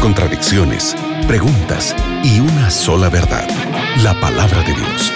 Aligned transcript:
contradicciones, 0.00 0.94
preguntas 1.26 1.96
y 2.22 2.40
una 2.40 2.70
sola 2.70 3.08
verdad, 3.08 3.48
la 4.02 4.18
palabra 4.20 4.58
de 4.58 4.74
Dios. 4.74 5.12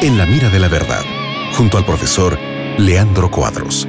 En 0.00 0.16
la 0.16 0.26
mira 0.26 0.48
de 0.48 0.60
la 0.60 0.68
verdad, 0.68 1.02
junto 1.56 1.76
al 1.76 1.84
profesor 1.84 2.38
Leandro 2.78 3.30
Cuadros. 3.30 3.88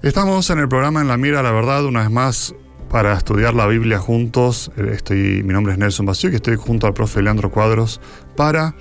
Estamos 0.00 0.48
en 0.48 0.60
el 0.60 0.68
programa 0.68 1.02
En 1.02 1.08
la 1.08 1.18
Mira 1.18 1.38
de 1.38 1.42
la 1.42 1.50
Verdad, 1.52 1.84
una 1.84 2.00
vez 2.00 2.10
más 2.10 2.54
para 2.88 3.12
estudiar 3.12 3.52
la 3.52 3.66
Biblia 3.66 3.98
juntos. 3.98 4.72
Estoy, 4.76 5.42
mi 5.42 5.52
nombre 5.52 5.74
es 5.74 5.78
Nelson 5.78 6.06
Basio 6.06 6.30
y 6.30 6.36
estoy 6.36 6.56
junto 6.56 6.86
al 6.86 6.94
profe 6.94 7.20
Leandro 7.20 7.50
Cuadros 7.50 8.00
para 8.36 8.74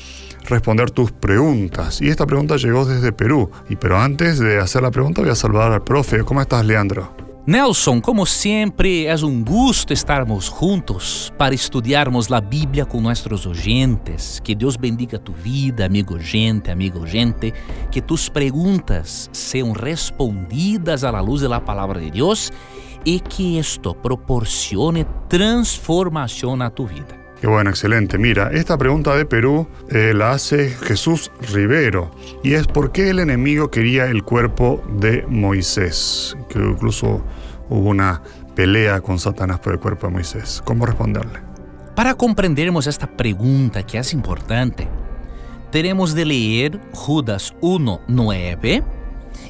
responder 0.47 0.89
tus 0.89 1.11
preguntas. 1.11 2.01
Y 2.01 2.07
esta 2.07 2.25
pregunta 2.25 2.55
llegó 2.55 2.85
desde 2.85 3.11
Perú. 3.11 3.51
Y 3.67 3.75
pero 3.75 3.99
antes 3.99 4.39
de 4.39 4.57
hacer 4.57 4.83
la 4.83 4.91
pregunta 4.91 5.21
voy 5.21 5.31
a 5.31 5.35
saludar 5.35 5.73
al 5.73 5.83
profe. 5.83 6.23
¿Cómo 6.23 6.41
estás, 6.41 6.65
Leandro? 6.65 7.30
Nelson, 7.47 7.99
como 7.99 8.23
sempre, 8.23 9.05
é 9.07 9.15
um 9.15 9.43
gosto 9.43 9.91
estarmos 9.91 10.45
juntos 10.45 11.33
para 11.39 11.55
estudarmos 11.55 12.31
a 12.31 12.39
Bíblia 12.39 12.85
com 12.85 13.01
nossos 13.01 13.47
oyentes. 13.47 14.39
Que 14.43 14.53
Deus 14.53 14.75
bendiga 14.75 15.17
tu 15.17 15.31
vida, 15.31 15.83
amigo 15.83 16.19
gente, 16.19 16.69
amigo 16.69 17.07
gente. 17.07 17.51
Que 17.89 17.99
tus 17.99 18.29
perguntas 18.29 19.27
sejam 19.33 19.71
respondidas 19.71 21.03
à 21.03 21.19
luz 21.19 21.41
da 21.41 21.59
palavra 21.59 21.99
de 21.99 22.11
Deus 22.11 22.51
e 23.03 23.19
que 23.19 23.57
isto 23.57 23.95
proporcione 23.95 25.03
transformação 25.27 26.55
na 26.55 26.69
tu 26.69 26.85
vida. 26.85 27.20
Qué 27.41 27.47
bueno, 27.47 27.71
excelente. 27.71 28.19
Mira, 28.19 28.51
esta 28.53 28.77
pregunta 28.77 29.15
de 29.15 29.25
Perú 29.25 29.67
eh, 29.89 30.13
la 30.15 30.29
hace 30.29 30.69
Jesús 30.69 31.31
Rivero 31.51 32.11
y 32.43 32.53
es 32.53 32.67
por 32.67 32.91
qué 32.91 33.09
el 33.09 33.17
enemigo 33.17 33.71
quería 33.71 34.05
el 34.05 34.23
cuerpo 34.23 34.83
de 34.99 35.25
Moisés, 35.27 36.37
que 36.49 36.59
incluso 36.59 37.25
hubo 37.67 37.89
una 37.89 38.21
pelea 38.53 39.01
con 39.01 39.17
Satanás 39.17 39.59
por 39.59 39.73
el 39.73 39.79
cuerpo 39.79 40.05
de 40.05 40.13
Moisés. 40.13 40.61
¿Cómo 40.63 40.85
responderle? 40.85 41.39
Para 41.95 42.13
comprendermos 42.13 42.85
esta 42.85 43.07
pregunta 43.07 43.81
que 43.81 43.97
es 43.97 44.13
importante, 44.13 44.87
tenemos 45.71 46.13
de 46.13 46.25
leer 46.25 46.79
Judas 46.93 47.55
1:9 47.59 48.83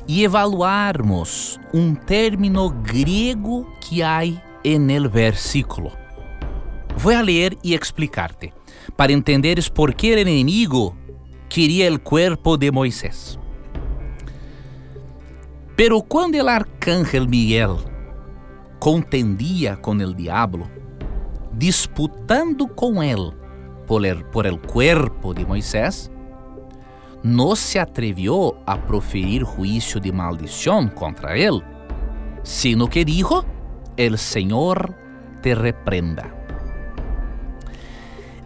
y 0.08 0.24
evaluarmos 0.24 1.60
un 1.74 1.98
término 1.98 2.74
griego 2.84 3.68
que 3.82 4.02
hay 4.02 4.42
en 4.64 4.90
el 4.90 5.10
versículo. 5.10 6.01
Vou 6.98 7.14
a 7.14 7.22
ler 7.22 7.58
e 7.64 7.74
explicar-te, 7.74 8.54
para 8.96 9.12
entenderes 9.12 9.70
por 9.70 9.94
que 9.94 10.14
o 10.14 10.20
inimigo 10.20 10.96
queria 11.50 11.92
o 11.94 12.00
corpo 12.00 12.58
de 12.58 12.72
Moisés. 12.72 13.40
Pero 15.76 16.02
quando 16.02 16.36
o 16.36 16.48
arcángel 16.48 17.28
Miguel 17.28 17.78
contendia 18.80 19.76
com 19.76 19.92
o 19.92 20.14
diabo, 20.14 20.70
disputando 21.54 22.68
com 22.68 23.02
ele 23.02 23.32
por 23.88 24.06
el, 24.06 24.24
por 24.26 24.46
el 24.46 24.60
cuerpo 24.60 25.34
de 25.34 25.46
Moisés, 25.46 26.12
não 27.24 27.56
se 27.56 27.78
atreviu 27.78 28.56
a 28.66 28.78
proferir 28.78 29.46
juízo 29.46 30.00
de 30.00 30.12
maldição 30.12 30.88
contra 30.88 31.38
ele, 31.38 31.62
sino 32.44 32.88
que 32.88 33.04
dijo: 33.04 33.44
El 33.98 34.18
Senhor 34.18 34.96
te 35.42 35.54
reprenda. 35.54 36.41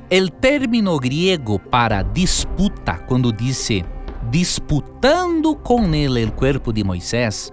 El 0.10 0.32
término 0.32 1.00
griego 1.00 1.58
para 1.58 2.04
disputa, 2.04 3.00
quando 3.08 3.34
disse 3.34 3.84
disputando 4.30 5.56
com 5.56 5.96
ele 5.96 6.26
o 6.26 6.32
corpo 6.32 6.72
de 6.72 6.84
Moisés, 6.84 7.52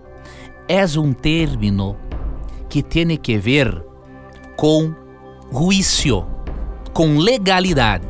é 0.68 0.84
um 0.98 1.14
término 1.14 1.96
que 2.68 2.82
tem 2.82 3.16
que 3.16 3.38
ver 3.38 3.82
com 4.54 4.94
juízo, 5.50 6.26
com 6.92 7.16
legalidade. 7.16 8.06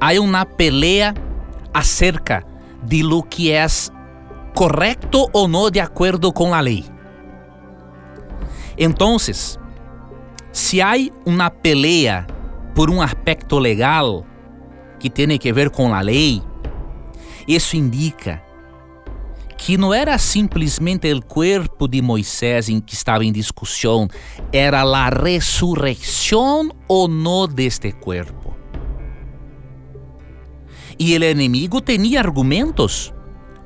Há 0.00 0.12
uma 0.20 0.46
pelea 0.46 1.12
acerca 1.72 2.44
de 2.84 3.02
lo 3.02 3.22
que 3.24 3.50
é 3.50 3.66
correto 4.54 5.28
ou 5.32 5.48
não 5.48 5.70
de 5.72 5.80
acordo 5.80 6.32
com 6.32 6.54
a 6.54 6.60
lei. 6.60 6.84
Então, 8.78 9.16
se 10.52 10.80
há 10.80 10.92
uma 11.26 11.50
pelea 11.50 12.26
por 12.74 12.90
um 12.90 13.00
aspecto 13.00 13.58
legal 13.58 14.26
que 14.98 15.08
tem 15.08 15.38
que 15.38 15.52
ver 15.52 15.70
com 15.70 15.94
a 15.94 16.00
lei, 16.00 16.42
isso 17.46 17.76
indica 17.76 18.42
que 19.56 19.78
não 19.78 19.94
era 19.94 20.18
simplesmente 20.18 21.10
o 21.12 21.22
corpo 21.22 21.88
de 21.88 22.02
Moisés 22.02 22.68
em 22.68 22.80
que 22.80 22.94
estava 22.94 23.24
em 23.24 23.32
discussão, 23.32 24.08
era 24.52 24.82
a 24.82 25.08
ressurreição 25.08 26.70
ou 26.86 27.08
não 27.08 27.46
deste 27.48 27.92
corpo. 27.92 28.54
E 30.98 31.16
o 31.16 31.24
inimigo 31.24 31.80
tinha 31.80 32.20
argumentos, 32.20 33.12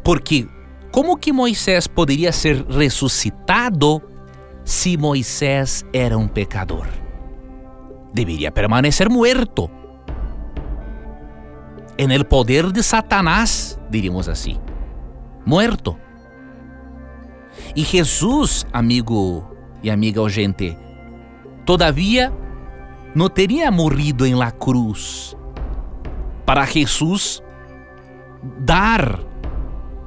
porque 0.04 0.46
como 0.92 1.16
que 1.16 1.32
Moisés 1.32 1.86
poderia 1.86 2.30
ser 2.30 2.64
ressuscitado 2.66 4.00
se 4.64 4.96
Moisés 4.96 5.84
era 5.92 6.16
um 6.16 6.28
pecador? 6.28 7.07
Debería 8.12 8.52
permanecer 8.52 9.10
muerto. 9.10 9.70
En 11.96 12.10
el 12.10 12.26
poder 12.26 12.72
de 12.72 12.82
Satanás, 12.82 13.78
diríamos 13.90 14.28
así. 14.28 14.58
Muerto. 15.44 15.98
E 17.74 17.82
Jesus, 17.82 18.66
amigo 18.72 19.50
e 19.82 19.90
amiga 19.90 20.22
oyente, 20.22 20.76
todavia 21.64 22.32
não 23.14 23.28
teria 23.28 23.70
morrido 23.70 24.24
em 24.26 24.34
la 24.34 24.50
cruz 24.50 25.36
para 26.44 26.64
Jesus 26.64 27.42
dar, 28.60 29.20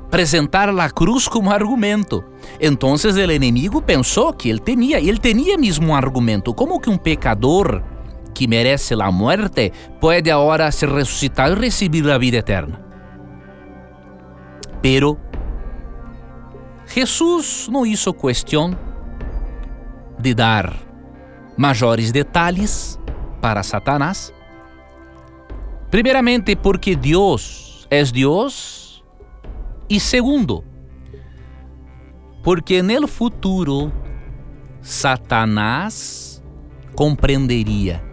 apresentar 0.06 0.70
a 0.70 0.90
cruz 0.90 1.28
como 1.28 1.52
argumento. 1.52 2.24
Então, 2.60 2.94
o 2.94 3.32
inimigo 3.32 3.82
pensou 3.82 4.34
que 4.34 4.50
ele 4.50 4.60
tinha, 4.60 4.98
ele 4.98 5.18
tinha 5.18 5.58
mesmo 5.58 5.90
um 5.90 5.96
argumento, 5.96 6.54
como 6.54 6.80
que 6.80 6.90
um 6.90 6.98
pecador 6.98 7.84
que 8.34 8.48
merece 8.48 8.94
a 8.94 9.12
morte 9.12 9.72
pode 10.00 10.30
agora 10.32 10.72
ser 10.72 10.90
ressuscitado 10.90 11.56
e 11.56 11.66
receber 11.66 12.10
a 12.10 12.18
vida 12.18 12.38
eterna. 12.38 12.80
Pero 14.82 15.18
Jesus 16.88 17.70
não 17.72 17.86
hizo 17.86 18.14
questão 18.14 18.78
de 20.20 20.34
dar 20.34 20.76
maiores 21.58 22.12
detalhes 22.12 23.00
para 23.40 23.64
Satanás. 23.64 24.34
Primeiramente, 25.90 26.56
porque 26.56 26.96
Deus 26.96 27.88
é 27.90 28.04
Deus, 28.04 29.04
e 29.90 30.00
segundo, 30.00 30.64
porque 32.42 32.82
no 32.82 33.08
futuro 33.08 33.92
Satanás 34.82 36.42
compreenderia 36.96 38.11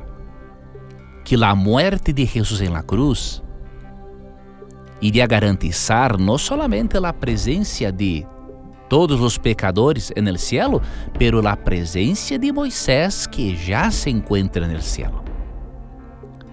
que 1.29 1.37
a 1.45 1.55
morte 1.55 2.11
de 2.11 2.25
Jesus 2.25 2.63
em 2.63 2.71
la 2.71 2.83
cruz 2.83 3.43
iria 4.99 5.27
garantizar 5.27 6.19
não 6.19 6.39
somente 6.39 6.97
a 6.97 7.13
presença 7.13 7.93
de 7.93 8.27
todos 8.89 9.21
os 9.21 9.37
pecadores 9.37 10.11
en 10.17 10.27
el 10.27 10.39
cielo, 10.39 10.81
pero 11.19 11.47
a 11.47 11.55
presença 11.55 12.39
de 12.39 12.51
Moisés 12.51 13.27
que 13.27 13.55
já 13.55 13.91
se 13.91 14.09
encontra 14.09 14.65
en 14.65 14.71
el 14.71 14.81
cielo. 14.81 15.23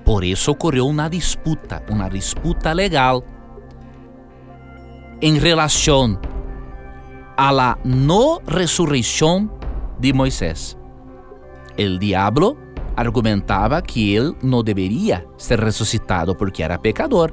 Por 0.04 0.26
isso 0.26 0.52
ocorreu 0.52 0.88
uma 0.88 1.10
disputa, 1.10 1.82
uma 1.90 2.10
disputa 2.10 2.74
legal 2.74 3.24
em 5.22 5.40
relação 5.40 6.20
a 7.38 7.50
la 7.50 7.78
no 7.86 8.42
resurreição 8.46 9.50
de 10.02 10.12
Moisés. 10.12 10.78
El 11.78 11.98
diablo 11.98 12.65
argumentava 12.96 13.82
que 13.82 14.14
ele 14.14 14.36
não 14.42 14.64
deveria 14.64 15.26
ser 15.38 15.60
ressuscitado 15.60 16.36
porque 16.36 16.64
era 16.64 16.78
pecador. 16.78 17.32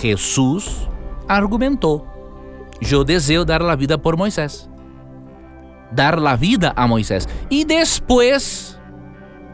Jesus 0.00 0.88
argumentou: 1.28 2.06
Eu 2.90 3.04
desejo 3.04 3.44
dar 3.44 3.62
a 3.62 3.76
vida 3.76 3.98
por 3.98 4.16
Moisés. 4.16 4.68
Dar 5.92 6.18
a 6.18 6.34
vida 6.34 6.72
a 6.74 6.86
Moisés. 6.86 7.28
E 7.50 7.64
depois, 7.64 8.78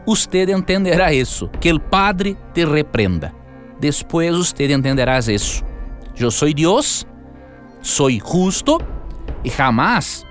você 0.05 0.43
entenderá 0.51 1.13
isso: 1.13 1.49
que 1.59 1.71
o 1.71 1.79
Padre 1.79 2.37
te 2.53 2.65
reprenda. 2.65 3.33
Depois, 3.79 4.35
você 4.35 4.71
entenderá 4.71 5.19
isso. 5.19 5.63
Eu 6.17 6.31
sou 6.31 6.53
Deus, 6.53 7.05
sou 7.81 8.09
justo 8.09 8.79
e 9.43 9.49
jamais 9.49 10.25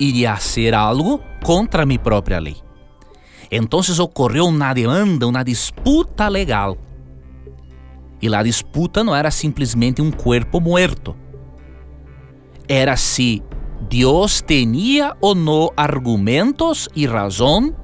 iria 0.00 0.36
ser 0.36 0.74
algo 0.74 1.20
contra 1.44 1.84
minha 1.84 1.98
própria 1.98 2.38
lei. 2.38 2.67
Entonces 3.50 3.98
ocorreu 3.98 4.46
uma 4.46 4.74
demanda, 4.74 5.26
uma 5.26 5.42
disputa 5.42 6.28
legal. 6.28 6.76
E 8.20 8.34
a 8.34 8.42
disputa 8.42 9.04
não 9.04 9.14
era 9.14 9.30
simplesmente 9.30 10.02
um 10.02 10.10
corpo 10.10 10.60
muerto. 10.60 11.16
Era 12.68 12.96
se 12.96 13.42
Dios 13.88 14.42
tenía 14.42 15.16
o 15.20 15.34
no 15.34 15.70
argumentos 15.76 16.90
y 16.94 17.06
razón, 17.06 17.76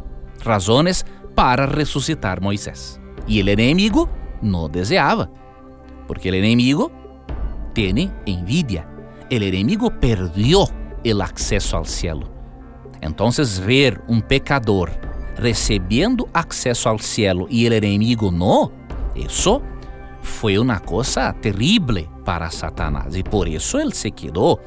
razones 0.42 1.06
para 1.34 1.66
resucitar 1.66 2.40
Moisés. 2.40 3.00
Y 3.26 3.40
el 3.40 3.48
enemigo 3.48 4.08
no 4.42 4.68
deseaba, 4.68 5.30
porque 6.06 6.28
el 6.28 6.34
enemigo 6.34 6.90
tiene 7.72 8.12
envidia. 8.26 8.88
El 9.30 9.42
enemigo 9.44 9.90
perdió 9.98 10.66
el 11.04 11.22
acceso 11.22 11.78
al 11.78 11.86
cielo. 11.86 12.28
Entonces 13.00 13.60
ver 13.60 14.02
un 14.08 14.20
pecador 14.20 14.90
recibiendo 15.36 16.28
acceso 16.32 16.90
al 16.90 17.00
cielo 17.00 17.46
y 17.48 17.66
el 17.66 17.74
enemigo 17.74 18.30
no, 18.30 18.72
eso 19.14 19.62
fue 20.22 20.58
una 20.58 20.80
cosa 20.80 21.34
terrible 21.40 22.08
para 22.24 22.50
Satanás 22.50 23.14
y 23.16 23.22
por 23.22 23.48
eso 23.48 23.78
él 23.78 23.92
se 23.92 24.10
quedó 24.12 24.60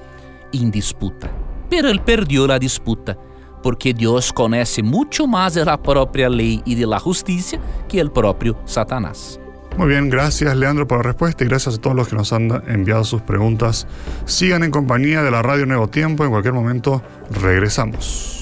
en 0.54 0.72
disputa. 0.72 1.30
Pero 1.69 1.90
él 1.90 2.02
perdió 2.02 2.48
la 2.48 2.60
disputa 2.60 3.18
porque 3.62 3.94
Dios 3.94 4.31
conoce 4.31 4.84
mucho 4.84 5.28
más 5.28 5.56
de 5.56 5.66
la 5.66 5.81
propia 5.81 6.30
ley 6.30 6.62
y 6.66 6.75
de 6.75 6.86
la 6.86 7.00
justicia 7.00 7.60
que 7.90 8.00
el 8.00 8.12
propio 8.12 8.58
Satanás. 8.66 9.40
Muy 9.78 9.90
bien, 9.90 10.10
gracias 10.10 10.56
Leandro 10.56 10.88
por 10.88 11.00
la 11.00 11.04
respuesta 11.04 11.44
y 11.44 11.48
gracias 11.48 11.75
a 11.75 11.78
todos 11.78 11.96
los 11.96 12.08
que 12.08 12.16
nos 12.16 12.34
han 12.34 12.64
enviado 12.68 13.04
sus 13.04 13.22
preguntas. 13.22 13.88
Sigan 14.25 14.64
en 14.64 14.72
compañía 14.72 15.22
de 15.22 15.31
la 15.31 15.42
Radio 15.42 15.66
Nuevo 15.66 15.88
Tiempo, 15.88 16.24
en 16.24 16.31
cualquier 16.31 16.54
momento 16.54 17.04
regresamos. 17.30 18.37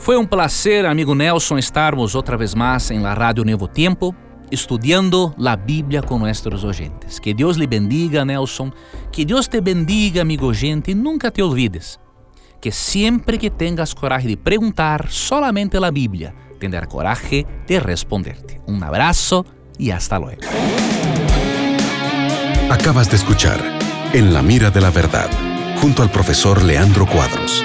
Fue 0.00 0.16
un 0.16 0.26
placer, 0.26 0.86
amigo 0.86 1.14
Nelson, 1.14 1.58
estarmos 1.58 2.14
otra 2.14 2.38
vez 2.38 2.56
más 2.56 2.90
en 2.90 3.02
la 3.02 3.14
Radio 3.14 3.44
Nuevo 3.44 3.68
Tiempo, 3.68 4.14
estudiando 4.50 5.34
la 5.36 5.56
Biblia 5.56 6.00
con 6.00 6.20
nuestros 6.20 6.64
oyentes. 6.64 7.20
Que 7.20 7.34
Dios 7.34 7.58
le 7.58 7.66
bendiga, 7.66 8.24
Nelson. 8.24 8.74
Que 9.12 9.26
Dios 9.26 9.50
te 9.50 9.60
bendiga, 9.60 10.22
amigo 10.22 10.46
oyente, 10.46 10.92
y 10.92 10.94
nunca 10.94 11.30
te 11.30 11.42
olvides 11.42 12.00
que 12.62 12.72
siempre 12.72 13.38
que 13.38 13.50
tengas 13.50 13.94
coraje 13.94 14.28
de 14.28 14.36
preguntar 14.36 15.10
solamente 15.10 15.78
la 15.80 15.90
Biblia, 15.90 16.34
tendrá 16.58 16.86
coraje 16.86 17.46
de 17.66 17.80
responderte. 17.80 18.60
Un 18.66 18.82
abrazo 18.82 19.46
y 19.78 19.90
hasta 19.90 20.18
luego. 20.18 20.42
Acabas 22.70 23.10
de 23.10 23.16
escuchar 23.16 23.58
En 24.12 24.32
la 24.32 24.42
mira 24.42 24.70
de 24.70 24.80
la 24.80 24.90
verdad, 24.90 25.30
junto 25.80 26.02
al 26.02 26.10
profesor 26.10 26.62
Leandro 26.62 27.06
Cuadros. 27.06 27.64